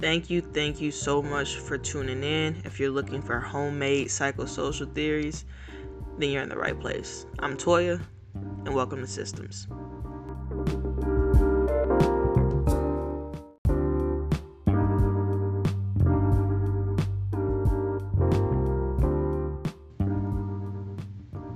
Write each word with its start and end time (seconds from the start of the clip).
Thank 0.00 0.30
you, 0.30 0.40
thank 0.40 0.80
you 0.80 0.90
so 0.90 1.20
much 1.20 1.56
for 1.56 1.76
tuning 1.76 2.22
in. 2.24 2.62
If 2.64 2.80
you're 2.80 2.88
looking 2.90 3.20
for 3.20 3.38
homemade 3.38 4.06
psychosocial 4.08 4.90
theories, 4.94 5.44
then 6.16 6.30
you're 6.30 6.42
in 6.42 6.48
the 6.48 6.56
right 6.56 6.78
place. 6.80 7.26
I'm 7.38 7.54
Toya, 7.54 8.00
and 8.64 8.74
welcome 8.74 9.02
to 9.02 9.06
Systems. 9.06 9.66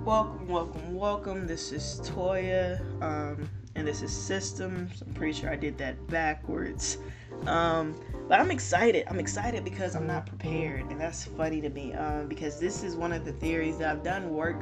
Welcome, 0.04 0.48
welcome, 0.48 0.94
welcome. 0.94 1.46
This 1.46 1.72
is 1.72 2.02
Toya, 2.04 2.78
um, 3.02 3.48
and 3.76 3.86
this 3.86 4.02
is 4.02 4.12
Systems. 4.12 5.02
I'm 5.06 5.14
pretty 5.14 5.32
sure 5.32 5.50
I 5.50 5.56
did 5.56 5.78
that 5.78 6.06
backwards. 6.08 6.98
Um, 7.46 7.94
but 8.28 8.40
I'm 8.40 8.50
excited. 8.50 9.04
I'm 9.08 9.18
excited 9.18 9.64
because 9.64 9.94
I'm 9.94 10.06
not 10.06 10.26
prepared, 10.26 10.90
and 10.90 11.00
that's 11.00 11.24
funny 11.24 11.60
to 11.60 11.68
me 11.68 11.92
um, 11.92 12.26
because 12.26 12.58
this 12.58 12.82
is 12.82 12.96
one 12.96 13.12
of 13.12 13.24
the 13.24 13.32
theories 13.32 13.78
that 13.78 13.90
I've 13.90 14.02
done 14.02 14.30
work 14.30 14.56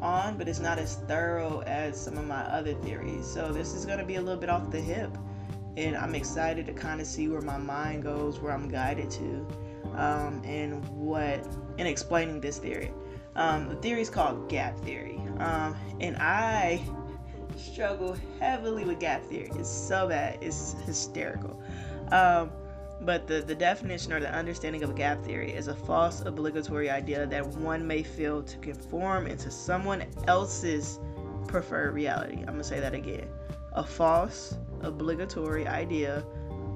on, 0.00 0.36
but 0.36 0.48
it's 0.48 0.58
not 0.58 0.78
as 0.78 0.96
thorough 1.06 1.60
as 1.60 2.00
some 2.00 2.18
of 2.18 2.26
my 2.26 2.42
other 2.42 2.74
theories. 2.74 3.26
So 3.26 3.52
this 3.52 3.74
is 3.74 3.84
going 3.84 3.98
to 3.98 4.04
be 4.04 4.16
a 4.16 4.20
little 4.20 4.40
bit 4.40 4.48
off 4.48 4.70
the 4.70 4.80
hip, 4.80 5.16
and 5.76 5.96
I'm 5.96 6.14
excited 6.14 6.66
to 6.66 6.72
kind 6.72 7.00
of 7.00 7.06
see 7.06 7.28
where 7.28 7.40
my 7.40 7.58
mind 7.58 8.02
goes, 8.02 8.40
where 8.40 8.52
I'm 8.52 8.68
guided 8.68 9.10
to, 9.12 9.46
um, 9.94 10.42
and 10.44 10.86
what 10.88 11.46
in 11.78 11.86
explaining 11.86 12.40
this 12.40 12.58
theory. 12.58 12.92
Um, 13.36 13.68
the 13.68 13.76
theory 13.76 14.00
is 14.00 14.10
called 14.10 14.48
gap 14.48 14.76
theory, 14.80 15.20
um, 15.38 15.76
and 16.00 16.16
I 16.16 16.82
struggle 17.58 18.16
heavily 18.40 18.84
with 18.84 19.00
gap 19.00 19.24
theory. 19.24 19.50
It's 19.54 19.68
so 19.68 20.08
bad, 20.08 20.38
it's 20.40 20.74
hysterical. 20.84 21.60
Um, 22.10 22.50
but 23.00 23.26
the, 23.26 23.40
the 23.40 23.54
definition 23.54 24.12
or 24.12 24.20
the 24.20 24.32
understanding 24.32 24.82
of 24.82 24.96
gap 24.96 25.22
theory 25.24 25.52
is 25.52 25.68
a 25.68 25.74
false 25.74 26.22
obligatory 26.22 26.90
idea 26.90 27.26
that 27.26 27.46
one 27.46 27.86
may 27.86 28.02
feel 28.02 28.42
to 28.42 28.56
conform 28.58 29.26
into 29.26 29.50
someone 29.50 30.04
else's 30.26 30.98
preferred 31.46 31.94
reality. 31.94 32.38
I'm 32.38 32.46
going 32.46 32.58
to 32.58 32.64
say 32.64 32.80
that 32.80 32.94
again. 32.94 33.28
A 33.72 33.84
false 33.84 34.56
obligatory 34.82 35.66
idea 35.66 36.24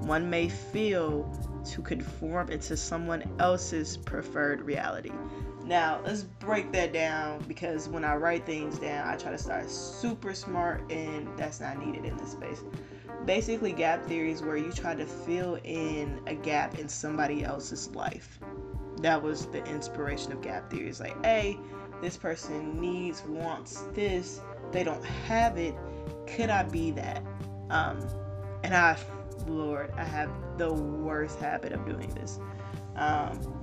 one 0.03 0.29
may 0.29 0.49
feel 0.49 1.31
to 1.65 1.83
conform 1.83 2.51
into 2.51 2.77
someone 2.77 3.23
else's 3.39 3.97
preferred 3.97 4.63
reality. 4.63 5.13
Now, 5.65 6.01
let's 6.05 6.23
break 6.23 6.73
that 6.73 6.93
down 6.93 7.45
because 7.47 7.89
when 7.89 8.05
I 8.05 8.17
write 8.17 8.45
things 8.45 8.79
down, 8.79 9.09
I 9.09 9.17
try 9.17 9.31
to 9.31 9.39
start 9.39 9.71
super 9.71 10.35
smart, 10.35 10.91
and 10.91 11.29
that's 11.39 11.61
not 11.61 11.85
needed 11.85 12.05
in 12.05 12.17
this 12.17 12.33
space. 12.33 12.63
Basically 13.25 13.73
gap 13.73 14.05
theory 14.07 14.33
is 14.33 14.43
where 14.43 14.57
you 14.57 14.73
try 14.73 14.95
to 14.95 15.07
fill 15.07 15.59
in 15.63 16.21
a 16.27 16.35
gap 16.35 16.79
in 16.79 16.89
somebody 16.89 17.45
else's 17.45 17.89
life. 17.95 18.41
That 19.01 19.23
was 19.23 19.47
the 19.47 19.65
inspiration 19.65 20.33
of 20.33 20.43
gap 20.43 20.71
theory 20.71 20.89
it's 20.89 21.01
like 21.01 21.25
hey 21.25 21.59
this 22.01 22.17
person 22.17 22.81
needs 22.81 23.23
wants 23.27 23.85
this. 23.95 24.41
They 24.73 24.83
don't 24.83 25.05
have 25.05 25.57
it. 25.57 25.75
Could 26.27 26.51
i 26.51 26.65
be 26.65 26.91
that? 26.93 27.23
Um 27.71 28.01
and 28.65 28.75
i 28.75 28.97
lord 29.47 29.93
i 29.97 30.05
have 30.05 30.31
the 30.57 30.73
worst 30.73 31.39
habit 31.39 31.73
of 31.73 31.85
doing 31.87 32.11
this. 32.15 32.41
Um 32.97 33.62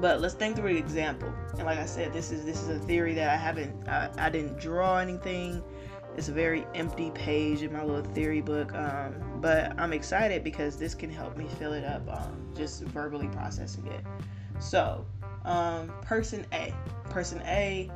but 0.00 0.20
let's 0.20 0.34
think 0.34 0.56
through 0.56 0.70
an 0.70 0.76
example 0.76 1.32
and 1.52 1.64
like 1.64 1.78
i 1.78 1.86
said 1.86 2.12
this 2.12 2.30
is 2.30 2.44
this 2.44 2.62
is 2.62 2.68
a 2.68 2.78
theory 2.80 3.14
that 3.14 3.30
i 3.30 3.36
haven't 3.36 3.88
I, 3.88 4.10
I 4.18 4.30
didn't 4.30 4.58
draw 4.58 4.98
anything 4.98 5.62
it's 6.18 6.28
a 6.28 6.32
very 6.32 6.66
empty 6.74 7.12
page 7.12 7.62
in 7.62 7.72
my 7.72 7.84
little 7.84 8.02
theory 8.12 8.40
book, 8.40 8.74
um, 8.74 9.14
but 9.40 9.72
I'm 9.78 9.92
excited 9.92 10.42
because 10.42 10.76
this 10.76 10.92
can 10.92 11.10
help 11.10 11.36
me 11.36 11.46
fill 11.60 11.74
it 11.74 11.84
up, 11.84 12.02
um, 12.08 12.52
just 12.56 12.82
verbally 12.82 13.28
processing 13.28 13.86
it. 13.86 14.04
So, 14.58 15.06
um, 15.44 15.92
person 16.02 16.44
A, 16.52 16.74
person 17.08 17.40
A 17.46 17.88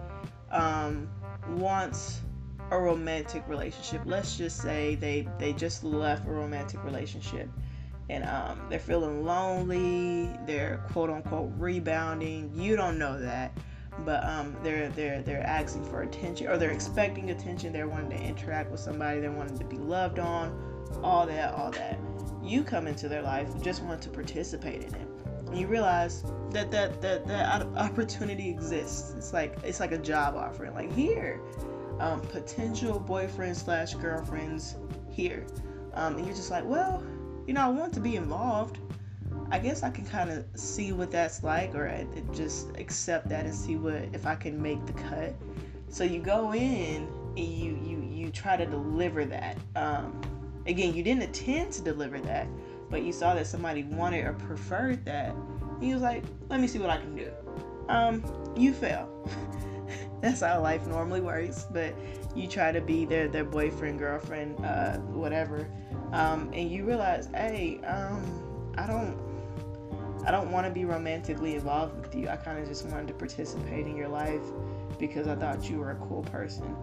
um, 0.53 1.10
wants 1.56 2.21
a 2.71 2.78
romantic 2.78 3.43
relationship. 3.48 4.03
Let's 4.04 4.38
just 4.38 4.62
say 4.62 4.94
they 4.94 5.27
they 5.41 5.53
just 5.53 5.82
left 5.82 6.25
a 6.28 6.31
romantic 6.31 6.84
relationship 6.84 7.48
and 8.09 8.25
um, 8.25 8.61
they're 8.69 8.79
feeling 8.79 9.25
lonely. 9.25 10.31
They're 10.47 10.85
quote 10.93 11.11
unquote 11.11 11.53
rebounding. 11.59 12.51
You 12.55 12.77
don't 12.77 12.99
know 12.99 13.19
that 13.21 13.53
but 14.01 14.25
um, 14.25 14.57
they're 14.63 14.89
they're 14.91 15.23
they're 15.23 15.47
asking 15.47 15.85
for 15.85 16.03
attention 16.03 16.49
or 16.49 16.57
they're 16.57 16.71
expecting 16.71 17.31
attention. 17.31 17.73
They're 17.73 17.89
wanting 17.89 18.11
to 18.11 18.25
interact 18.25 18.71
with 18.71 18.81
somebody. 18.81 19.21
They're 19.21 19.31
wanting 19.31 19.59
to 19.59 19.65
be 19.65 19.77
loved 19.77 20.19
on, 20.19 20.53
all 21.03 21.27
that, 21.27 21.55
all 21.55 21.71
that. 21.73 21.99
You 22.43 22.65
come 22.65 22.87
into 22.87 23.09
their 23.09 23.23
life, 23.23 23.49
just 23.63 23.83
want 23.83 24.03
to 24.03 24.11
participate 24.11 24.83
in 24.83 24.95
it, 24.95 25.09
and 25.47 25.57
you 25.57 25.67
realize 25.67 26.25
that 26.51 26.71
that 26.71 27.01
that 27.03 27.27
that 27.27 27.67
opportunity 27.77 28.49
exists. 28.49 29.15
It's 29.17 29.33
like 29.33 29.57
it's 29.63 29.81
like 29.81 29.93
a 29.93 29.99
job 29.99 30.37
offering. 30.37 30.75
Like 30.75 30.93
here, 30.93 31.41
um, 32.01 32.21
potential 32.21 32.99
boyfriend 32.99 33.57
slash 33.57 33.95
girlfriends 33.95 34.77
here, 35.11 35.47
um, 35.95 36.17
and 36.17 36.27
you're 36.27 36.34
just 36.34 36.51
like, 36.51 36.65
well, 36.65 37.03
you 37.47 37.54
know, 37.54 37.60
I 37.62 37.69
want 37.69 37.92
to 37.94 38.00
be 38.00 38.16
involved 38.16 38.78
I 39.53 39.58
guess 39.58 39.82
I 39.82 39.91
can 39.91 40.06
kind 40.06 40.30
of 40.30 40.47
see 40.54 40.92
what 40.92 41.10
that's 41.10 41.42
like, 41.42 41.75
or 41.75 42.06
just 42.32 42.69
accept 42.78 43.28
that 43.28 43.44
and 43.44 43.54
see 43.54 43.76
what 43.76 43.97
if 44.14 44.26
I 44.26 44.34
can 44.34 44.60
make 44.60 44.84
the 44.86 44.94
cut. 44.94 45.34
So 45.91 46.04
you 46.04 46.20
go 46.20 46.54
in 46.54 47.06
and 47.36 47.38
you 47.38 47.78
you 47.84 48.03
you 48.03 48.30
try 48.30 48.56
to 48.56 48.64
deliver 48.64 49.26
that. 49.26 49.58
Um, 49.76 50.19
again, 50.66 50.94
you 50.94 51.03
didn't 51.03 51.25
intend 51.25 51.70
to 51.75 51.82
deliver 51.82 52.19
that, 52.20 52.47
but 52.88 53.03
you 53.03 53.12
saw 53.12 53.34
that 53.34 53.47
somebody 53.47 53.82
wanted 53.82 54.24
or 54.24 54.32
preferred 54.32 55.04
that. 55.04 55.34
And 55.82 55.92
was 55.92 56.00
like, 56.00 56.24
let 56.48 56.59
me 56.59 56.66
see 56.66 56.78
what 56.78 56.88
I 56.88 56.97
can 56.97 57.14
do. 57.14 57.30
Um, 57.91 58.24
you 58.56 58.72
fail. 58.72 59.30
that's 60.22 60.41
how 60.41 60.62
life 60.62 60.86
normally 60.86 61.20
works. 61.20 61.66
But 61.70 61.94
you 62.34 62.48
try 62.48 62.72
to 62.72 62.80
be 62.80 63.04
their 63.04 63.28
their 63.28 63.44
boyfriend, 63.44 63.98
girlfriend, 63.98 64.64
uh, 64.64 64.97
whatever, 64.98 65.69
um, 66.12 66.50
and 66.53 66.71
you 66.71 66.84
realize, 66.84 67.28
hey, 67.34 67.81
um, 67.84 68.75
I 68.77 68.87
don't 68.87 69.17
I 70.25 70.31
don't 70.31 70.53
want 70.53 70.67
to 70.67 70.73
be 70.73 70.84
romantically 70.84 71.56
involved 71.56 72.00
with 72.00 72.15
you. 72.15 72.28
I 72.28 72.37
kind 72.37 72.59
of 72.59 72.69
just 72.69 72.87
wanted 72.87 73.09
to 73.09 73.15
participate 73.15 73.87
in 73.87 73.97
your 73.97 74.09
life 74.09 74.43
because 74.99 75.27
I 75.27 75.34
thought 75.34 75.69
you 75.69 75.78
were 75.78 75.91
a 75.91 75.97
cool 75.97 76.22
person. 76.22 76.77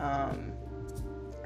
Um, 0.00 0.52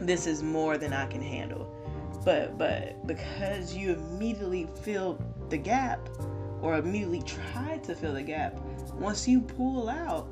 this 0.01 0.27
is 0.27 0.43
more 0.43 0.79
than 0.79 0.93
I 0.93 1.07
can 1.07 1.23
handle. 1.23 1.77
But 2.25 2.57
but 2.59 3.07
because 3.07 3.75
you 3.75 3.95
immediately 3.95 4.69
fill 4.83 5.19
the 5.49 5.57
gap 5.57 6.09
or 6.61 6.77
immediately 6.77 7.23
try 7.23 7.79
to 7.79 7.95
fill 7.95 8.15
the 8.15 8.23
gap, 8.23 8.61
once 8.95 9.27
you 9.27 9.41
pull 9.41 9.89
out, 9.89 10.29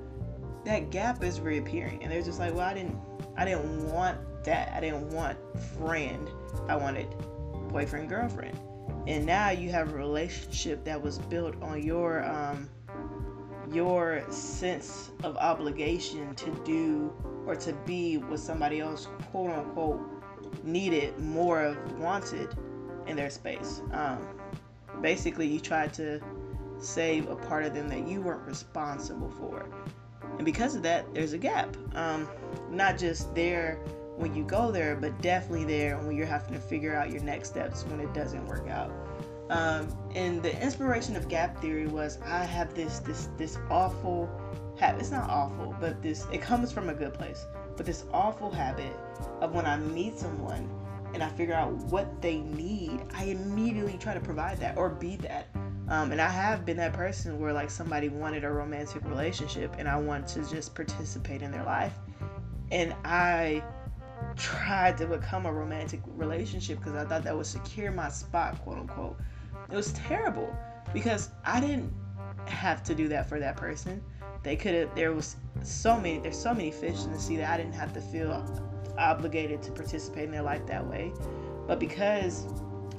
that 0.65 0.91
gap 0.91 1.25
is 1.25 1.41
reappearing. 1.41 2.03
And 2.03 2.13
they're 2.13 2.23
just 2.23 2.39
like, 2.39 2.55
well, 2.55 2.69
I 2.69 2.75
didn't 2.75 2.97
I 3.37 3.45
didn't 3.45 3.91
want 3.93 4.19
that. 4.49 4.73
I 4.75 4.81
didn't 4.81 5.11
want 5.11 5.39
friend. 5.79 6.29
I 6.69 6.77
wanted 6.77 7.09
boyfriend, 7.71 8.09
girlfriend 8.09 8.59
and 9.09 9.25
now 9.25 9.49
you 9.49 9.71
have 9.71 9.93
a 9.93 9.97
relationship 9.97 10.85
that 10.85 11.03
was 11.03 11.19
built 11.19 11.61
on 11.63 11.83
your 11.83 12.25
um, 12.25 12.69
your 13.73 14.23
sense 14.31 15.11
of 15.25 15.37
obligation 15.39 16.35
to 16.35 16.51
do 16.65 17.13
or 17.47 17.57
to 17.57 17.73
be 17.87 18.19
what 18.19 18.39
somebody 18.39 18.81
else 18.81 19.09
quote 19.31 19.51
unquote 19.51 20.01
needed 20.63 21.19
more 21.19 21.63
of 21.63 21.99
wanted 21.99 22.55
in 23.07 23.17
their 23.17 23.31
space 23.31 23.81
um, 23.93 24.27
basically 25.01 25.47
you 25.47 25.59
tried 25.59 25.93
to 25.93 26.21
save 26.79 27.29
a 27.29 27.37
part 27.37 27.65
of 27.65 27.75
them 27.75 27.89
that 27.89 28.07
you 28.07 28.21
weren't 28.21 28.47
responsible 28.47 29.31
for 29.31 29.69
and 30.37 30.45
because 30.45 30.75
of 30.75 30.83
that 30.83 31.13
there's 31.15 31.33
a 31.33 31.39
gap 31.39 31.77
um, 31.95 32.29
not 32.71 32.99
just 32.99 33.35
there 33.35 33.79
when 34.19 34.35
you 34.35 34.44
go 34.44 34.70
there, 34.70 34.97
but 34.97 35.20
definitely 35.23 35.65
there 35.65 35.99
when 35.99 36.17
you're 36.17 36.26
having 36.26 36.53
to 36.55 36.61
figure 36.61 36.94
out 36.94 37.11
your 37.11 37.23
next 37.23 37.50
steps 37.50 37.85
when 37.85 38.00
it 38.00 38.12
doesn't 38.12 38.44
work 38.47 38.69
out. 38.69 38.93
Um, 39.50 39.88
and 40.15 40.43
the 40.43 40.61
inspiration 40.62 41.17
of 41.17 41.29
gap 41.29 41.61
theory 41.61 41.87
was 41.87 42.19
I 42.25 42.44
have 42.44 42.75
this 42.75 42.99
this 43.00 43.29
this 43.38 43.59
awful 43.70 44.29
habit. 44.79 45.00
It's 45.00 45.11
not 45.11 45.29
awful, 45.31 45.75
but 45.81 46.03
this 46.03 46.26
it 46.32 46.43
comes 46.43 46.70
from 46.70 46.91
a 46.91 46.94
good 46.94 47.15
place. 47.15 47.47
But 47.76 47.87
this 47.87 48.05
awful 48.12 48.50
habit 48.50 48.93
of 49.41 49.55
when 49.55 49.65
I 49.65 49.76
meet 49.79 50.19
someone 50.19 50.69
and 51.15 51.23
I 51.23 51.29
figure 51.31 51.55
out 51.55 51.73
what 51.73 52.20
they 52.20 52.38
need, 52.38 53.00
I 53.15 53.25
immediately 53.25 53.97
try 53.99 54.12
to 54.12 54.20
provide 54.20 54.59
that 54.59 54.76
or 54.76 54.91
be 54.91 55.17
that. 55.17 55.49
Um, 55.88 56.12
and 56.12 56.20
I 56.20 56.29
have 56.29 56.67
been 56.67 56.76
that 56.76 56.93
person 56.93 57.41
where 57.41 57.53
like 57.53 57.70
somebody 57.70 58.11
wanted 58.11 58.44
a 58.44 58.50
romantic 58.50 59.03
relationship 59.06 59.75
and 59.79 59.88
I 59.88 59.97
want 59.97 60.29
to 60.29 60.44
just 60.50 60.75
participate 60.75 61.41
in 61.41 61.50
their 61.50 61.65
life. 61.65 61.94
And 62.70 62.94
I 63.05 63.62
tried 64.37 64.97
to 64.99 65.06
become 65.06 65.47
a 65.47 65.53
romantic 65.53 66.00
relationship 66.06 66.79
because 66.79 66.94
I 66.94 67.05
thought 67.05 67.25
that 67.25 67.37
would 67.37 67.47
secure 67.47 67.91
my 67.91 68.09
spot, 68.09 68.61
quote 68.62 68.79
unquote. 68.79 69.17
It 69.70 69.76
was 69.76 69.93
terrible 69.93 70.55
because 70.93 71.31
I 71.44 71.61
didn't 71.61 71.93
have 72.47 72.82
to 72.85 72.94
do 72.94 73.09
that 73.09 73.29
for 73.29 73.38
that 73.38 73.56
person. 73.56 74.03
They 74.43 74.56
could 74.56 74.75
have. 74.75 74.94
There 74.94 75.12
was 75.12 75.37
so 75.62 75.97
many. 75.97 76.19
There's 76.19 76.38
so 76.38 76.55
many 76.55 76.70
fish 76.70 77.05
in 77.05 77.12
the 77.12 77.19
sea 77.19 77.37
that 77.37 77.50
I 77.53 77.56
didn't 77.56 77.75
have 77.75 77.93
to 77.94 78.00
feel 78.00 78.32
obligated 78.97 79.62
to 79.62 79.73
participate 79.73 80.25
in 80.25 80.31
their 80.31 80.43
life 80.43 80.67
that 80.67 80.87
way. 80.87 81.12
But 81.67 81.79
because 81.79 82.47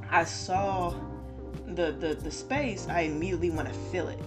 I 0.09 0.25
saw 0.25 0.93
the 1.67 1.91
the, 1.91 2.15
the 2.15 2.31
space, 2.31 2.87
I 2.89 3.01
immediately 3.01 3.49
want 3.49 3.67
to 3.67 3.73
fill 3.73 4.09
it. 4.09 4.19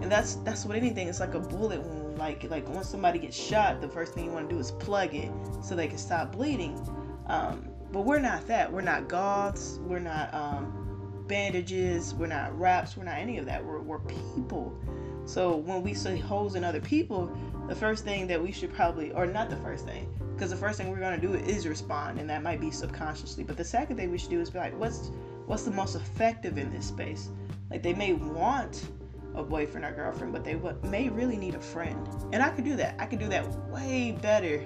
And 0.00 0.10
that's 0.10 0.36
that's 0.36 0.64
what 0.64 0.76
anything. 0.76 1.08
It's 1.08 1.20
like 1.20 1.34
a 1.34 1.40
bullet 1.40 1.82
wound. 1.82 2.18
Like 2.18 2.48
like 2.50 2.68
once 2.68 2.88
somebody 2.88 3.18
gets 3.18 3.36
shot, 3.36 3.80
the 3.80 3.88
first 3.88 4.14
thing 4.14 4.24
you 4.24 4.30
want 4.30 4.48
to 4.48 4.54
do 4.54 4.60
is 4.60 4.72
plug 4.72 5.14
it 5.14 5.30
so 5.62 5.74
they 5.74 5.88
can 5.88 5.98
stop 5.98 6.32
bleeding. 6.32 6.78
Um, 7.26 7.68
but 7.92 8.02
we're 8.02 8.18
not 8.20 8.46
that. 8.46 8.72
We're 8.72 8.80
not 8.82 9.08
goths. 9.08 9.78
We're 9.82 9.98
not 9.98 10.32
um, 10.34 11.24
bandages. 11.26 12.14
We're 12.14 12.26
not 12.26 12.58
wraps. 12.58 12.96
We're 12.96 13.04
not 13.04 13.18
any 13.18 13.38
of 13.38 13.46
that. 13.46 13.64
We're, 13.64 13.80
we're 13.80 14.00
people. 14.00 14.76
So 15.24 15.56
when 15.56 15.82
we 15.82 15.94
see 15.94 16.16
holes 16.16 16.54
in 16.54 16.64
other 16.64 16.80
people, 16.80 17.30
the 17.68 17.74
first 17.74 18.04
thing 18.04 18.26
that 18.28 18.42
we 18.42 18.50
should 18.50 18.72
probably, 18.72 19.12
or 19.12 19.26
not 19.26 19.50
the 19.50 19.56
first 19.56 19.84
thing, 19.84 20.08
because 20.34 20.50
the 20.50 20.56
first 20.56 20.78
thing 20.78 20.90
we're 20.90 21.00
gonna 21.00 21.20
do 21.20 21.34
is 21.34 21.66
respond, 21.66 22.18
and 22.18 22.30
that 22.30 22.42
might 22.42 22.60
be 22.60 22.70
subconsciously. 22.70 23.44
But 23.44 23.56
the 23.56 23.64
second 23.64 23.96
thing 23.96 24.10
we 24.10 24.18
should 24.18 24.30
do 24.30 24.40
is 24.40 24.50
be 24.50 24.58
like, 24.58 24.78
what's 24.78 25.10
what's 25.46 25.64
the 25.64 25.70
most 25.70 25.96
effective 25.96 26.56
in 26.58 26.70
this 26.70 26.86
space? 26.86 27.28
Like 27.70 27.82
they 27.82 27.94
may 27.94 28.12
want 28.12 28.88
a 29.38 29.42
boyfriend 29.42 29.86
or 29.86 29.92
girlfriend, 29.92 30.32
but 30.32 30.44
they 30.44 30.58
may 30.88 31.08
really 31.08 31.36
need 31.36 31.54
a 31.54 31.60
friend, 31.60 32.08
and 32.32 32.42
I 32.42 32.50
could 32.50 32.64
do 32.64 32.76
that. 32.76 32.96
I 32.98 33.06
could 33.06 33.18
do 33.18 33.28
that 33.28 33.46
way 33.70 34.12
better 34.20 34.64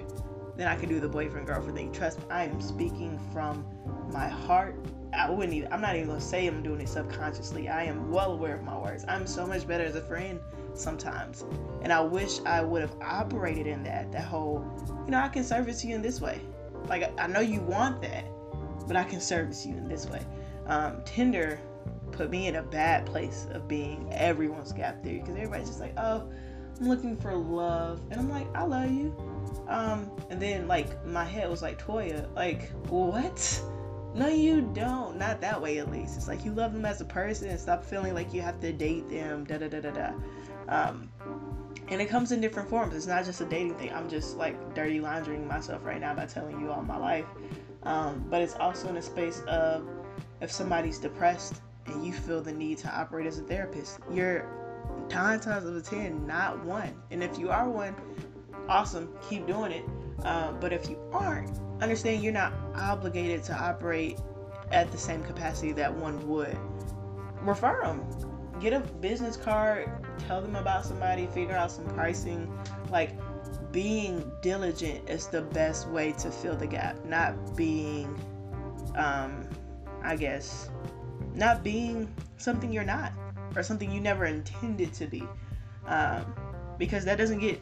than 0.55 0.67
I 0.67 0.75
could 0.75 0.89
do 0.89 0.99
the 0.99 1.09
boyfriend 1.09 1.47
girlfriend 1.47 1.77
thing. 1.77 1.91
Trust 1.91 2.19
me, 2.19 2.25
I 2.29 2.45
am 2.45 2.61
speaking 2.61 3.19
from 3.31 3.65
my 4.11 4.27
heart. 4.27 4.75
I 5.13 5.29
wouldn't 5.29 5.53
even, 5.53 5.71
I'm 5.71 5.81
not 5.81 5.95
even 5.95 6.07
gonna 6.07 6.21
say 6.21 6.47
I'm 6.47 6.63
doing 6.63 6.81
it 6.81 6.89
subconsciously. 6.89 7.69
I 7.69 7.83
am 7.83 8.11
well 8.11 8.33
aware 8.33 8.55
of 8.55 8.63
my 8.63 8.77
words. 8.77 9.05
I'm 9.07 9.27
so 9.27 9.45
much 9.45 9.67
better 9.67 9.83
as 9.83 9.95
a 9.95 10.01
friend 10.01 10.39
sometimes. 10.73 11.45
And 11.81 11.93
I 11.93 12.01
wish 12.01 12.39
I 12.45 12.61
would 12.61 12.81
have 12.81 12.95
operated 13.01 13.67
in 13.67 13.83
that, 13.83 14.11
that 14.11 14.23
whole, 14.23 14.65
you 15.05 15.11
know, 15.11 15.19
I 15.19 15.29
can 15.29 15.43
service 15.43 15.85
you 15.85 15.95
in 15.95 16.01
this 16.01 16.19
way. 16.19 16.41
Like, 16.87 17.13
I 17.19 17.27
know 17.27 17.39
you 17.39 17.61
want 17.61 18.01
that, 18.01 18.25
but 18.87 18.95
I 18.95 19.03
can 19.03 19.21
service 19.21 19.65
you 19.65 19.75
in 19.77 19.87
this 19.87 20.07
way. 20.07 20.21
Um, 20.65 21.01
Tinder 21.05 21.59
put 22.13 22.29
me 22.29 22.47
in 22.47 22.55
a 22.55 22.63
bad 22.63 23.05
place 23.05 23.47
of 23.51 23.67
being 23.67 24.07
everyone's 24.11 24.71
gap 24.71 25.03
theory 25.03 25.19
because 25.19 25.35
everybody's 25.35 25.67
just 25.67 25.79
like, 25.79 25.93
oh, 25.97 26.29
I'm 26.79 26.87
looking 26.87 27.17
for 27.17 27.35
love. 27.35 28.01
And 28.11 28.19
I'm 28.19 28.29
like, 28.29 28.47
I 28.55 28.63
love 28.63 28.91
you. 28.91 29.15
Um, 29.67 30.11
and 30.29 30.41
then 30.41 30.67
like 30.67 31.05
my 31.05 31.23
head 31.23 31.49
was 31.49 31.61
like, 31.61 31.83
Toya, 31.83 32.33
like, 32.35 32.69
what? 32.89 33.61
No, 34.15 34.27
you 34.27 34.61
don't. 34.61 35.17
Not 35.17 35.41
that 35.41 35.59
way, 35.61 35.79
at 35.79 35.91
least. 35.91 36.17
It's 36.17 36.27
like 36.27 36.45
you 36.45 36.53
love 36.53 36.73
them 36.73 36.85
as 36.85 37.01
a 37.01 37.05
person 37.05 37.49
and 37.49 37.59
stop 37.59 37.83
feeling 37.83 38.13
like 38.13 38.33
you 38.33 38.41
have 38.41 38.59
to 38.61 38.71
date 38.71 39.09
them. 39.09 39.43
Da 39.43 39.57
da 39.57 39.67
da 39.67 39.79
da 39.79 39.91
da. 39.91 40.11
Um, 40.69 41.09
and 41.87 42.01
it 42.01 42.09
comes 42.09 42.31
in 42.31 42.39
different 42.39 42.69
forms. 42.69 42.95
It's 42.95 43.07
not 43.07 43.25
just 43.25 43.41
a 43.41 43.45
dating 43.45 43.75
thing. 43.75 43.91
I'm 43.91 44.09
just 44.09 44.37
like 44.37 44.75
dirty 44.75 44.99
laundering 44.99 45.47
myself 45.47 45.83
right 45.83 45.99
now 45.99 46.13
by 46.13 46.27
telling 46.27 46.59
you 46.59 46.71
all 46.71 46.83
my 46.83 46.97
life. 46.97 47.25
Um, 47.83 48.25
but 48.29 48.41
it's 48.41 48.55
also 48.55 48.87
in 48.89 48.97
a 48.97 49.01
space 49.01 49.41
of 49.47 49.87
if 50.41 50.51
somebody's 50.51 50.99
depressed 50.99 51.61
and 51.87 52.05
you 52.05 52.13
feel 52.13 52.41
the 52.41 52.51
need 52.51 52.77
to 52.79 52.89
operate 52.89 53.27
as 53.27 53.39
a 53.39 53.43
therapist, 53.43 53.99
you're 54.11 54.45
nine 55.09 55.39
times 55.39 55.65
out 55.65 55.73
of 55.73 55.89
ten 55.89 56.25
not 56.25 56.63
one. 56.65 56.93
And 57.11 57.23
if 57.23 57.37
you 57.37 57.49
are 57.49 57.69
one, 57.69 57.95
awesome, 58.67 59.09
keep 59.29 59.47
doing 59.47 59.71
it. 59.71 59.85
Uh, 60.23 60.51
but 60.53 60.71
if 60.71 60.89
you 60.89 60.97
aren't, 61.11 61.51
understand 61.81 62.23
you're 62.23 62.33
not 62.33 62.53
obligated 62.75 63.43
to 63.43 63.53
operate 63.53 64.19
at 64.71 64.91
the 64.91 64.97
same 64.97 65.23
capacity 65.23 65.71
that 65.73 65.93
one 65.93 66.25
would. 66.27 66.57
Refer 67.41 67.81
them. 67.83 68.05
Get 68.59 68.73
a 68.73 68.79
business 68.79 69.35
card, 69.35 69.89
tell 70.27 70.41
them 70.41 70.55
about 70.55 70.85
somebody, 70.85 71.27
figure 71.27 71.55
out 71.55 71.71
some 71.71 71.85
pricing. 71.87 72.49
Like, 72.89 73.11
being 73.73 74.31
diligent 74.41 75.09
is 75.09 75.27
the 75.27 75.41
best 75.41 75.89
way 75.89 76.13
to 76.13 76.31
fill 76.31 76.55
the 76.55 76.67
gap, 76.67 77.03
not 77.05 77.57
being, 77.57 78.05
um, 78.95 79.49
I 80.03 80.15
guess, 80.15 80.69
not 81.35 81.63
being 81.63 82.13
something 82.37 82.71
you're 82.71 82.83
not 82.83 83.13
or 83.55 83.63
something 83.63 83.91
you 83.91 84.01
never 84.01 84.25
intended 84.25 84.93
to 84.93 85.07
be. 85.07 85.23
Um, 85.85 86.33
because 86.77 87.05
that 87.05 87.17
doesn't 87.17 87.39
get 87.39 87.61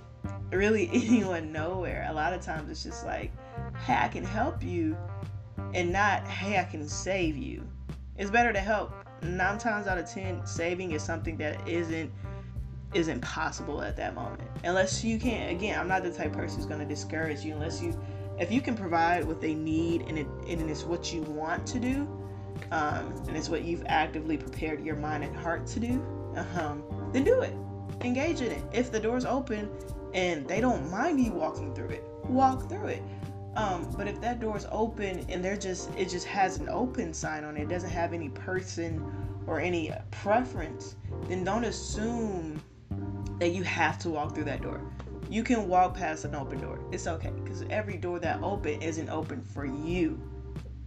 really 0.51 0.89
anyone 0.93 1.51
nowhere. 1.51 2.07
A 2.09 2.13
lot 2.13 2.33
of 2.33 2.41
times 2.41 2.69
it's 2.69 2.83
just 2.83 3.05
like, 3.05 3.31
hey, 3.85 3.97
I 3.99 4.07
can 4.07 4.23
help 4.23 4.63
you, 4.63 4.97
and 5.73 5.91
not, 5.91 6.27
hey, 6.27 6.59
I 6.59 6.63
can 6.63 6.87
save 6.87 7.37
you. 7.37 7.67
It's 8.17 8.31
better 8.31 8.53
to 8.53 8.59
help. 8.59 8.93
Nine 9.21 9.57
times 9.57 9.87
out 9.87 9.97
of 9.97 10.09
ten, 10.09 10.45
saving 10.45 10.91
is 10.91 11.03
something 11.03 11.37
that 11.37 11.67
isn't 11.67 12.11
isn't 12.93 13.21
possible 13.21 13.81
at 13.81 13.95
that 13.95 14.13
moment. 14.15 14.41
Unless 14.63 15.03
you 15.03 15.17
can 15.19 15.49
again, 15.49 15.79
I'm 15.79 15.87
not 15.87 16.03
the 16.03 16.11
type 16.11 16.33
person 16.33 16.57
who's 16.57 16.65
gonna 16.65 16.85
discourage 16.85 17.41
you 17.41 17.53
unless 17.53 17.81
you 17.81 17.97
if 18.39 18.51
you 18.51 18.61
can 18.61 18.75
provide 18.75 19.23
what 19.23 19.39
they 19.39 19.53
need 19.53 20.01
and 20.01 20.17
it 20.17 20.27
and 20.47 20.69
it's 20.69 20.83
what 20.83 21.13
you 21.13 21.21
want 21.21 21.65
to 21.67 21.79
do, 21.79 22.07
um, 22.71 23.13
and 23.27 23.35
it's 23.35 23.49
what 23.49 23.63
you've 23.63 23.83
actively 23.87 24.37
prepared 24.37 24.83
your 24.85 24.95
mind 24.95 25.23
and 25.23 25.35
heart 25.35 25.67
to 25.67 25.79
do, 25.79 25.93
um, 26.57 26.83
then 27.11 27.23
do 27.23 27.41
it. 27.41 27.53
Engage 28.01 28.41
in 28.41 28.51
it. 28.51 28.63
If 28.71 28.91
the 28.91 28.99
door's 28.99 29.25
open 29.25 29.69
and 30.13 30.47
they 30.47 30.61
don't 30.61 30.89
mind 30.89 31.19
you 31.23 31.31
walking 31.31 31.73
through 31.73 31.89
it, 31.89 32.03
walk 32.25 32.69
through 32.69 32.87
it. 32.87 33.03
Um, 33.55 33.93
but 33.97 34.07
if 34.07 34.21
that 34.21 34.39
door 34.39 34.55
is 34.55 34.65
open 34.71 35.25
and 35.27 35.43
they're 35.43 35.57
just 35.57 35.89
it 35.97 36.09
just 36.09 36.25
has 36.25 36.57
an 36.57 36.69
open 36.69 37.13
sign 37.13 37.43
on 37.43 37.57
it, 37.57 37.63
it 37.63 37.69
doesn't 37.69 37.89
have 37.89 38.13
any 38.13 38.29
person 38.29 39.03
or 39.45 39.59
any 39.59 39.91
preference, 40.09 40.95
then 41.27 41.43
don't 41.43 41.65
assume 41.65 42.61
that 43.39 43.49
you 43.49 43.63
have 43.63 43.99
to 43.99 44.09
walk 44.09 44.33
through 44.33 44.45
that 44.45 44.61
door. 44.61 44.81
You 45.29 45.43
can 45.43 45.67
walk 45.67 45.95
past 45.95 46.25
an 46.25 46.35
open 46.35 46.61
door. 46.61 46.79
It's 46.91 47.07
okay 47.07 47.31
because 47.43 47.63
every 47.69 47.97
door 47.97 48.19
that 48.19 48.41
open 48.41 48.81
isn't 48.81 49.09
open 49.09 49.41
for 49.41 49.65
you. 49.65 50.19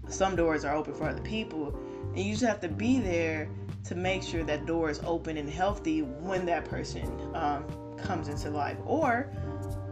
Some 0.09 0.37
doors 0.37 0.65
are 0.65 0.75
open 0.75 0.95
for 0.95 1.09
other 1.09 1.23
people, 1.23 1.75
and 2.15 2.19
you 2.19 2.33
just 2.33 2.45
have 2.45 2.61
to 2.61 2.69
be 2.69 3.01
there 3.01 3.49
to 3.85 3.95
make 3.95 4.23
sure 4.23 4.45
that 4.45 4.67
door 4.67 4.91
is 4.91 5.01
open 5.05 5.37
and 5.37 5.49
healthy 5.49 6.03
when 6.03 6.47
that 6.47 6.65
person 6.65 7.07
um, 7.35 7.65
comes 7.97 8.29
into 8.29 8.51
life. 8.51 8.79
Or, 8.87 9.31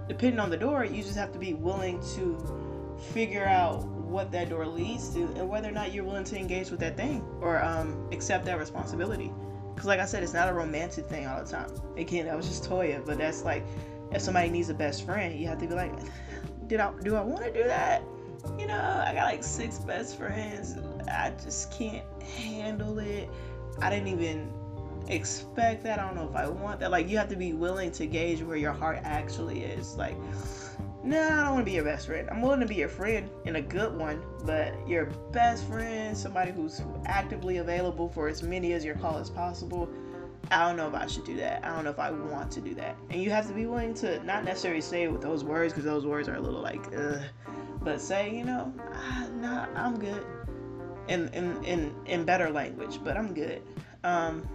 depending 0.08 0.40
on 0.40 0.50
the 0.50 0.56
door, 0.56 0.84
you 0.84 1.02
just 1.02 1.16
have 1.16 1.32
to 1.32 1.38
be 1.38 1.54
willing 1.54 2.00
to 2.14 2.98
figure 3.12 3.44
out 3.44 3.84
what 3.84 4.30
that 4.30 4.50
door 4.50 4.66
leads 4.66 5.08
to 5.10 5.22
and 5.36 5.48
whether 5.48 5.68
or 5.68 5.72
not 5.72 5.92
you're 5.92 6.04
willing 6.04 6.24
to 6.24 6.38
engage 6.38 6.70
with 6.70 6.80
that 6.80 6.96
thing 6.96 7.24
or 7.40 7.62
um, 7.62 8.08
accept 8.12 8.44
that 8.44 8.58
responsibility. 8.58 9.32
Because, 9.74 9.86
like 9.86 10.00
I 10.00 10.04
said, 10.04 10.22
it's 10.22 10.34
not 10.34 10.48
a 10.48 10.52
romantic 10.52 11.06
thing 11.06 11.26
all 11.26 11.42
the 11.42 11.50
time. 11.50 11.70
Again, 11.96 12.26
that 12.26 12.36
was 12.36 12.46
just 12.46 12.68
Toya, 12.68 13.04
but 13.04 13.18
that's 13.18 13.42
like 13.42 13.64
if 14.12 14.20
somebody 14.20 14.50
needs 14.50 14.68
a 14.68 14.74
best 14.74 15.04
friend, 15.04 15.38
you 15.38 15.46
have 15.48 15.58
to 15.58 15.66
be 15.66 15.74
like, 15.74 15.92
did 16.66 16.80
I 16.80 16.92
do 17.02 17.16
I 17.16 17.22
want 17.22 17.44
to 17.44 17.52
do 17.52 17.64
that? 17.64 18.02
You 18.58 18.66
know, 18.66 19.04
I 19.06 19.14
got 19.14 19.24
like 19.24 19.44
six 19.44 19.78
best 19.78 20.16
friends. 20.16 20.76
I 21.08 21.32
just 21.42 21.70
can't 21.72 22.04
handle 22.22 22.98
it. 22.98 23.28
I 23.80 23.90
didn't 23.90 24.08
even 24.08 24.52
expect 25.08 25.84
that. 25.84 25.98
I 25.98 26.06
don't 26.06 26.16
know 26.16 26.28
if 26.28 26.36
I 26.36 26.48
want 26.48 26.80
that. 26.80 26.90
Like 26.90 27.08
you 27.08 27.18
have 27.18 27.28
to 27.28 27.36
be 27.36 27.52
willing 27.52 27.90
to 27.92 28.06
gauge 28.06 28.42
where 28.42 28.56
your 28.56 28.72
heart 28.72 29.00
actually 29.02 29.62
is. 29.62 29.96
Like, 29.96 30.16
no, 31.04 31.18
nah, 31.18 31.40
I 31.40 31.44
don't 31.44 31.54
want 31.54 31.60
to 31.60 31.64
be 31.64 31.72
your 31.72 31.84
best 31.84 32.06
friend. 32.06 32.28
I'm 32.30 32.42
willing 32.42 32.60
to 32.60 32.66
be 32.66 32.76
your 32.76 32.88
friend 32.88 33.28
and 33.46 33.56
a 33.56 33.62
good 33.62 33.96
one, 33.96 34.22
but 34.44 34.74
your 34.86 35.06
best 35.32 35.66
friend, 35.66 36.16
somebody 36.16 36.52
who's 36.52 36.82
actively 37.06 37.58
available 37.58 38.08
for 38.08 38.28
as 38.28 38.42
many 38.42 38.72
as 38.72 38.84
your 38.84 38.94
call 38.96 39.18
as 39.18 39.30
possible. 39.30 39.88
I 40.50 40.66
don't 40.66 40.76
know 40.76 40.88
if 40.88 40.94
I 40.94 41.06
should 41.06 41.24
do 41.24 41.36
that. 41.36 41.64
I 41.64 41.74
don't 41.74 41.84
know 41.84 41.90
if 41.90 41.98
I 41.98 42.10
want 42.10 42.50
to 42.52 42.60
do 42.60 42.74
that. 42.74 42.96
And 43.10 43.22
you 43.22 43.30
have 43.30 43.46
to 43.48 43.54
be 43.54 43.66
willing 43.66 43.94
to 43.94 44.22
not 44.24 44.44
necessarily 44.44 44.80
say 44.80 45.04
it 45.04 45.12
with 45.12 45.22
those 45.22 45.44
words 45.44 45.72
because 45.72 45.84
those 45.84 46.04
words 46.04 46.28
are 46.28 46.34
a 46.34 46.40
little 46.40 46.60
like, 46.60 46.84
ugh. 46.94 47.22
But 47.84 48.00
say, 48.00 48.36
you 48.36 48.44
know, 48.44 48.72
ah, 48.92 49.26
nah, 49.34 49.66
I'm 49.74 49.98
good. 49.98 50.24
In, 51.08 51.28
in 51.30 51.62
in 51.64 51.94
in 52.06 52.24
better 52.24 52.50
language, 52.50 53.00
but 53.02 53.16
I'm 53.16 53.34
good. 53.34 53.62
Um, 54.04 54.48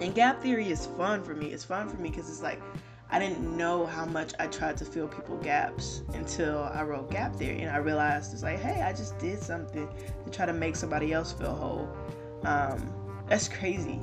and 0.00 0.14
gap 0.14 0.42
theory 0.42 0.70
is 0.70 0.86
fun 0.86 1.22
for 1.22 1.34
me. 1.34 1.48
It's 1.48 1.64
fun 1.64 1.88
for 1.88 1.96
me 1.96 2.08
because 2.08 2.30
it's 2.30 2.42
like 2.42 2.60
I 3.10 3.18
didn't 3.18 3.56
know 3.56 3.86
how 3.86 4.06
much 4.06 4.32
I 4.38 4.46
tried 4.46 4.76
to 4.78 4.84
fill 4.84 5.08
people 5.08 5.36
gaps 5.38 6.02
until 6.14 6.62
I 6.62 6.82
wrote 6.84 7.10
gap 7.10 7.34
theory, 7.34 7.60
and 7.62 7.70
I 7.70 7.78
realized 7.78 8.32
it's 8.32 8.42
like, 8.42 8.60
hey, 8.60 8.82
I 8.82 8.92
just 8.92 9.18
did 9.18 9.42
something 9.42 9.88
to 10.24 10.30
try 10.30 10.46
to 10.46 10.52
make 10.52 10.76
somebody 10.76 11.12
else 11.12 11.32
feel 11.32 11.54
whole. 11.54 11.88
Um, 12.44 12.92
that's 13.28 13.48
crazy. 13.48 14.00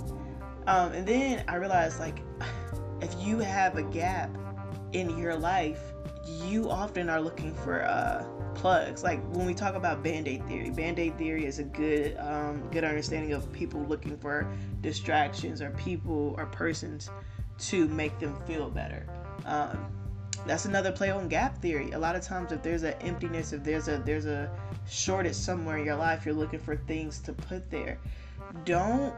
Um, 0.67 0.91
and 0.91 1.07
then 1.07 1.46
I 1.48 1.55
realized 1.55 2.00
like, 2.00 2.19
if 3.01 3.15
you 3.19 3.39
have 3.39 3.77
a 3.77 3.84
gap 3.84 4.29
in 4.91 5.17
your 5.17 5.36
life, 5.36 5.81
you 6.43 6.69
often 6.69 7.10
are 7.10 7.22
looking 7.22 7.53
for 7.55 7.84
uh, 7.84 8.25
plugs. 8.58 9.04
Like 9.04 9.22
when 9.34 9.46
we 9.46 9.54
talk 9.54 9.76
about 9.76 10.04
band-aid 10.04 10.46
theory, 10.48 10.70
band-aid 10.72 11.18
theory 11.18 11.46
is 11.46 11.60
a 11.60 11.64
good 11.64 12.18
um, 12.18 12.68
good 12.72 12.84
understanding 12.84 13.34
of 13.34 13.52
people 13.54 13.82
looking 13.84 14.18
for 14.18 14.48
distractions 14.82 15.62
or 15.62 15.70
people 15.72 16.36
or 16.38 16.48
persons 16.48 17.10
to 17.60 17.88
make 17.88 18.18
them 18.20 18.36
feel 18.46 18.70
better. 18.70 19.08
Um, 19.46 19.92
that's 20.46 20.66
another 20.66 20.92
play 20.92 21.10
on 21.10 21.28
gap 21.28 21.62
theory. 21.62 21.92
A 21.92 22.00
lot 22.00 22.16
of 22.16 22.22
times, 22.22 22.52
if 22.52 22.62
there's 22.64 22.84
an 22.84 22.94
emptiness, 23.02 23.54
if 23.54 23.64
there's 23.64 23.88
a 23.88 23.98
there's 24.00 24.26
a 24.26 24.50
shortage 24.88 25.36
somewhere 25.36 25.78
in 25.78 25.86
your 25.86 25.96
life, 25.96 26.26
you're 26.26 26.36
looking 26.36 26.60
for 26.60 26.76
things 26.76 27.20
to 27.22 27.34
put 27.34 27.70
there. 27.70 28.00
Don't 28.66 29.14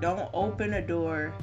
don't 0.00 0.28
open 0.32 0.74
a 0.74 0.82
door 0.82 1.34